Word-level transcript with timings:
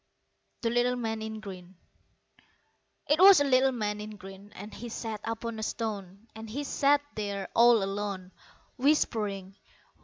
The 0.63 0.71
Little 0.71 0.95
Man 0.95 1.21
in 1.21 1.39
Green 1.41 1.75
'TWAS 3.15 3.39
a 3.39 3.43
little 3.43 3.71
man 3.71 4.01
in 4.01 4.15
green, 4.17 4.51
And 4.55 4.73
he 4.73 4.89
sat 4.89 5.21
upon 5.23 5.59
a 5.59 5.63
stone; 5.63 6.27
And 6.33 6.49
he 6.49 6.63
sat 6.63 7.01
there 7.13 7.49
all 7.55 7.83
alone, 7.83 8.31
Whispering. 8.77 9.57